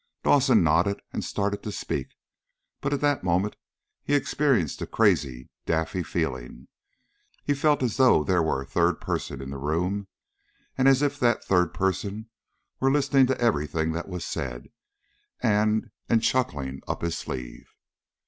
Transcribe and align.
Dawson 0.23 0.63
nodded, 0.63 0.99
and 1.13 1.23
started 1.23 1.61
to 1.61 1.71
speak, 1.71 2.15
but 2.81 2.91
at 2.91 3.01
that 3.01 3.23
moment 3.23 3.55
he 4.01 4.15
experienced 4.15 4.81
a 4.81 4.87
crazy, 4.87 5.51
daffy 5.67 6.01
feeling. 6.01 6.67
He 7.43 7.53
felt 7.53 7.83
as 7.83 7.97
though 7.97 8.23
there 8.23 8.41
were 8.41 8.63
a 8.63 8.65
third 8.65 8.99
person 8.99 9.43
in 9.43 9.51
the 9.51 9.59
room, 9.59 10.07
and 10.75 10.87
as 10.87 11.03
if 11.03 11.19
that 11.19 11.45
third 11.45 11.71
person 11.71 12.31
were 12.79 12.89
listening 12.91 13.27
to 13.27 13.39
everything 13.39 13.91
that 13.91 14.09
was 14.09 14.25
said, 14.25 14.69
and 15.39 15.91
and 16.09 16.23
chuckling 16.23 16.81
up 16.87 17.03
his 17.03 17.15
sleeve. 17.15 17.67